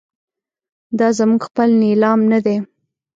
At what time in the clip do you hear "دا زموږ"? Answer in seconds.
0.99-1.41